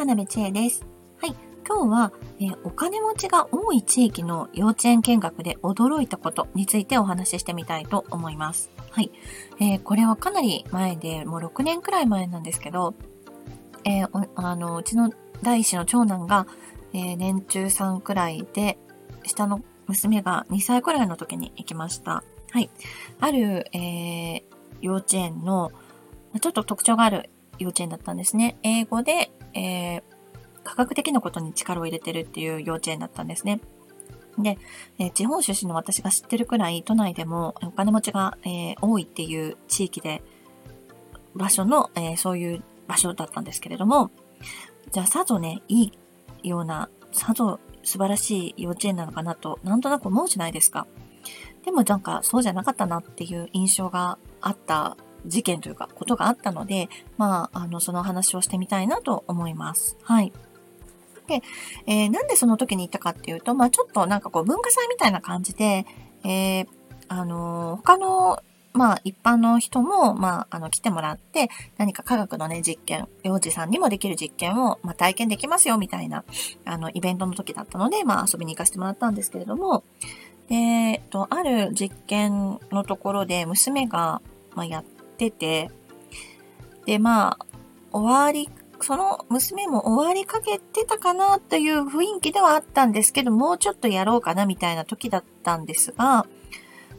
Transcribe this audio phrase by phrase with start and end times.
[0.00, 0.82] 田辺千恵です。
[1.20, 1.34] はい。
[1.68, 8.70] 今日は、えー、お金持ちが多い地域の幼稚園見学で驚いたことについてお話ししてみたいと思います。
[8.90, 9.10] はい。
[9.60, 12.94] えー、これはかなり前で、もう6年くらい前なんですけど、
[13.84, 16.46] えー、あの、うちの大師の長男が、
[16.94, 18.78] え年中さんくらいで、
[19.24, 22.24] 下の娘が2歳くらいの時に行きました。
[22.52, 22.70] はい。
[23.20, 24.44] ある、え
[24.80, 25.72] 幼稚園の、
[26.40, 28.56] ちょっと特徴がある幼稚園だったんですね。
[28.62, 30.02] 英語で、えー、
[30.64, 33.60] 科学的なことに力を入れてるっていう幼稚園だったんですね。
[34.38, 34.58] で、
[34.98, 40.22] えー、地方出身の私が知ってるくらい、都内でもお金持ちが、えー、多いっていう地域で、
[41.34, 44.10] 場所の、えー、そういう場所だったんですけれども、
[44.90, 45.92] じゃあさぞね、い
[46.42, 50.86] いような、さぞ素晴らしい幼稚園なのかなと、なんとなく思うじゃないですか。
[51.64, 59.96] でもなんかそうじゃなかったなっていう印象があった事件というか、ことがあったので、まあ、あの、その話をしてみたいなと思います。
[60.02, 60.32] はい。
[61.26, 61.42] で、
[61.86, 65.86] えー、なんでその時に行ったかっていうと、まあ、ちょっとなんかこう、文化祭みたいな感じで、
[66.24, 66.66] えー、
[67.08, 76.24] あのー、他の、まあ、一般の人も、まあ、あの、来てもらって、何か科学のね、実験、幼児さんにもできる実験を、まあ、体験できますよ、みたいな、
[76.64, 79.82] あの、イベントの時だったので、まあ、遊びに行かせてもらったんですけれども、
[80.50, 84.20] えっと、ある実験のところで、娘が、
[84.54, 84.84] まあ、やっ
[85.28, 85.70] って、
[86.86, 87.46] で、まあ、
[87.92, 88.48] 終わり、
[88.82, 96.26] その娘も終わりかけてたかなという雰囲気ではあったんですけど、もうちょっとやろうかなみたいな時だったんですが、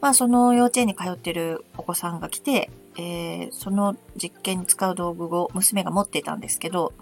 [0.00, 6.92] まあその幼稚園に通ってるお子さんが来て、えー、その実験に使う道具を娘が持ってたんですけど、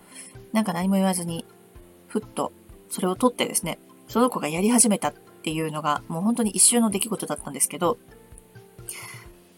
[0.53, 1.45] なんか何も言わずに、
[2.09, 2.53] ふっと
[2.89, 7.98] それを取ってですね、その子がやり始めたっていうのが、もう本当に一瞬の出来事だったんですけど、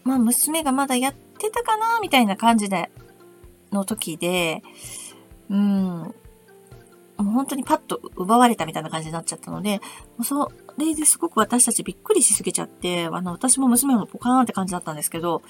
[0.07, 2.89] まあ娘がまだやってたかなみたいな感じで、
[3.71, 4.63] の時で、
[5.49, 6.13] うん、も
[7.19, 9.81] う本当にパッと奪われたみたいな感じになっちゃったので、
[10.23, 15.41] それですごく私たちびっくりしすぎちゃって、あの、私も娘もポカーンって感じだったんですけど、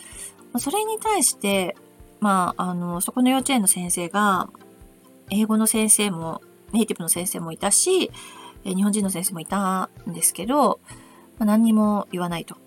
[0.57, 1.75] それに対して、
[2.19, 4.49] まあ、あの、そこの幼稚園の先生が、
[5.29, 6.41] 英語の先生も、
[6.73, 8.11] ネイティブの先生もいたし、
[8.63, 10.79] 日本人の先生もいたんですけど、
[11.37, 12.57] ま、何にも言わないと。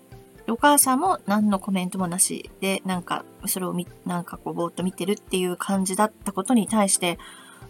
[0.51, 7.17] お母さんも何のコメントもなしで、なんか、それをみ、なんかこう、ぼーっと見てるっていう感じだったことに対して、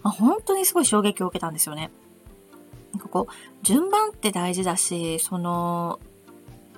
[0.03, 1.91] まあ、本当にすごい衝撃を受けたんですよね。
[2.93, 3.33] なんかこう、
[3.63, 5.99] 順番って大事だし、その、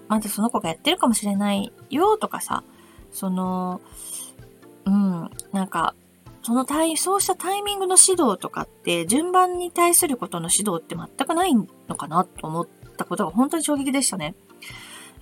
[0.07, 2.63] まずその子がやってるかもしれないよとかさ、
[3.11, 3.81] その、
[4.85, 5.95] うん、なんか、
[6.43, 14.35] そのタイ、そうしたタイミングの指導とかって、順番に対することの指導って全くないのかなと思ったことが本当に衝撃でしたね。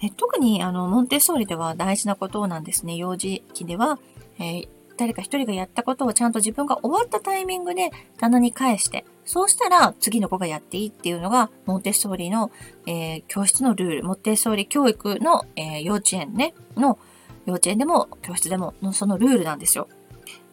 [0.04, 2.96] え特にあのモンテッソーリでは大事なことなんですね。
[2.96, 4.00] 幼児期では、
[4.40, 12.52] えー、誰か一人がやったことをちゃんと自分が終わったタイミングで棚に返して、そうしたら次の子がやっていいっていうのがモンテッソーリの、
[12.88, 16.98] えー、教室のルール、モンテッソーリ教育の、えー、幼稚園ね、の
[17.46, 19.88] 幼稚園でも教室でものそのルールなんですよ。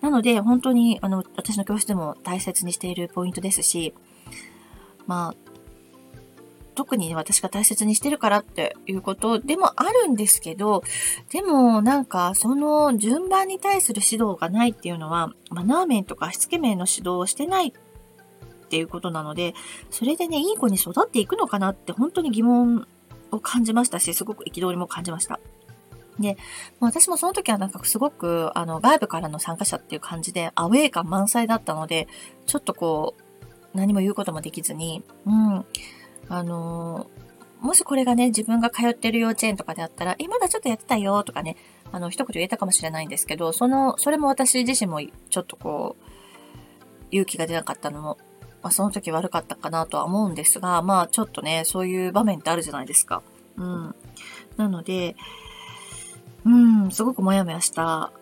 [0.01, 3.95] なので、本当に、あの、私の教室でも大切にしているポイントですし、
[5.07, 5.48] まあ、
[6.79, 10.85] 特に私が大切にしてるからっていうことでもあるんですけど、
[11.29, 17.73] でもなんかその順番に対する指導がないっていうのは、マナー面とかしつけ面の指導をしてないっ
[18.69, 19.55] ていうことなので、
[19.91, 22.87] それでね、いい子に育っていくのかなって本当に疑問
[23.33, 25.41] を感じましたし、すごく憤りも感じました。
[26.21, 26.37] で、
[26.79, 32.07] 私もその時はなんかすごく、あの、外部からの参加者っていう感じで、アウェイ感満載だったので、
[32.47, 35.65] ちょっとこう、何も言うこともできずに、うん、
[36.29, 41.57] あのー、もしこれがね、自分が通ってる幼稚園とかであったら、え、まだちょっとやってたよとかね、
[41.91, 46.05] あの、一言言えたかもしれないんですけど、その、それも私自身もちょっとこう、
[47.11, 48.19] 勇気が出なかったのも、
[48.63, 53.23] まあ、その時悪かったかなとは思うんですが、まあちょっとね、そういう場面ってあるじゃないですか。
[53.57, 53.95] うん。
[54.57, 55.17] なので、
[56.45, 58.13] うん、すごくもやもやした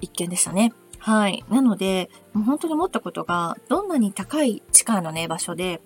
[0.00, 0.72] 一件でしたね。
[0.98, 1.44] はい。
[1.48, 5.80] なので、もう本当に思ったことが、どんなに高い地下のね、場所で、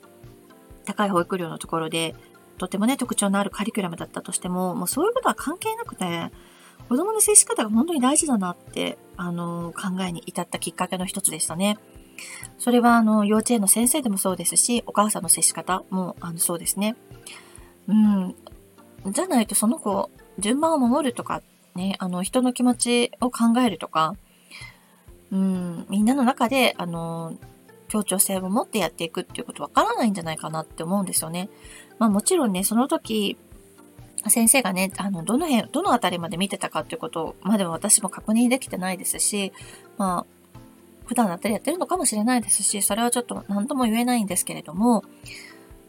[0.85, 2.15] 高い保育料のところで、
[2.59, 6.31] とてもね、特徴のあるカリキュラムだったとしても、もうそういうことは関係なくて、
[6.89, 11.79] 子供の接し方が本当に大事だなって、あの、考えに至ったきっかけの一つでしたね。
[12.59, 16.97] それは、あの、幼稚園の先生でもそうですし、お母さんの接し方も、あの、そうですね。
[17.89, 18.35] うん。
[19.07, 21.43] じゃないと、その子、順番を守るとか、
[21.75, 24.15] ね、あの、人の気持ちを考えるとか、
[25.31, 27.39] うん、みんなの中で、あの、
[27.93, 31.51] 協調性を持ってやっていくっていうことわからないんじゃないかなって思うんですよね。
[31.99, 33.37] まあもちろんね、その時、
[34.29, 39.53] 先生がね、あの、どの辺、どのあたりまで見てたかっていうことまでは私も確認できてないですし、
[39.99, 40.27] まあ、
[41.05, 45.05] 普段だったらやってるのかもしれないですし、それはちょっと何とも言えないんですけれども、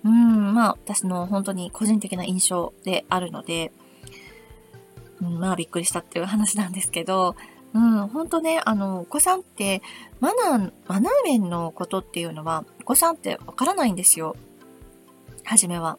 [0.04, 3.72] うん、まあ、私の本当に個人的な印象であるので、
[5.22, 7.38] うん、まあ、びっくりしたっていう話なんですけど、
[7.74, 9.82] うん、本当ね、あの、お子さんって、
[10.20, 14.36] マナー、マナー面のことっていうのは、お子さんってわからないんですよ。
[15.44, 15.98] はじめは。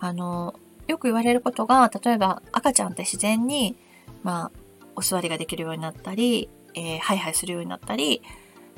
[0.00, 0.54] あの、
[0.88, 3.76] よく言われることが、例えば赤ちゃんって自然に、
[4.24, 4.50] まあ、
[4.96, 8.22] お座りができるようになったり、えー、ハイハイするようになったり、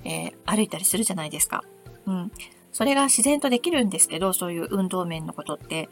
[0.05, 1.65] えー、歩いたりするじゃないですか。
[2.07, 2.33] うん。
[2.73, 5.89] それが自然とできるんですけど、そういう運動面のことって。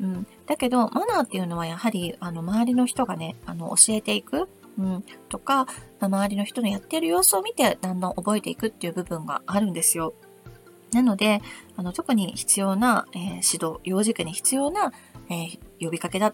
[0.00, 0.26] うん。
[0.46, 4.48] だけど、マナーっていうのはやはり、あの、周りの人がね、あの、教えていく、
[4.78, 5.66] うん、とか、
[6.00, 10.14] 周りの人のやってる様子を見て、だんだん覚えていくっていう部分があるんですよ。
[10.92, 11.40] なので、
[11.76, 14.92] あの、特に必要な、えー、指導、幼児期に必要な、
[15.30, 16.32] えー、呼びかけだ、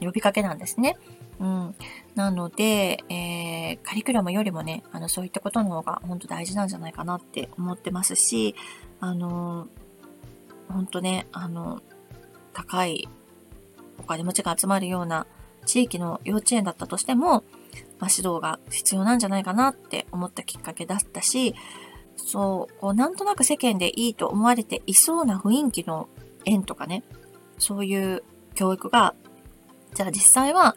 [0.00, 0.96] 呼びかけなんですね。
[1.40, 1.74] うん。
[2.14, 8.54] なので、えー、カリキュラムよりもね、あの、そういったことの方が本当大事なんじゃないかなって思ってますし、
[9.00, 9.66] あの、
[10.68, 11.82] 本当ね、あの、
[12.52, 13.08] 高い
[13.98, 15.26] お金持ちが集まるような
[15.64, 17.44] 地域の幼稚園だったとしても、
[17.98, 21.54] まあ、指導が必要なんじゃないかなって思ったきっかけだったし、
[22.16, 26.08] そう、こうなんとなく世間でいいと思われていそうな雰囲気の
[26.44, 27.02] 園とかね、
[27.58, 28.22] そういう
[28.54, 29.14] 教育が、
[29.94, 30.76] じゃあ実際は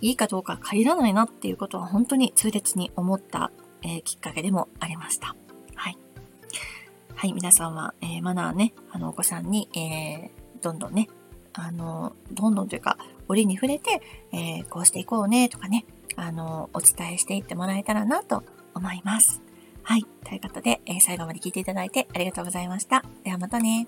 [0.00, 3.50] いいかどうか限らないなっていうことは本当に痛烈に思った、
[3.82, 5.34] えー、きっかけでもありました。
[5.74, 5.98] はい。
[7.14, 11.08] はい、皆さんは、えー、マナーね、あの、お子さんに、えー、どんどんね、
[11.54, 12.98] あの、どんどんというか、
[13.28, 14.00] 折に触れて、
[14.32, 15.84] えー、こうしていこうね、とかね、
[16.16, 18.42] あの、お伝えしていってもらえたらなと
[18.74, 19.42] 思います。
[19.82, 20.04] はい。
[20.24, 23.04] ということで、えー、最後まで聞いていただいてありがとうございました。
[23.24, 23.86] ではまたね。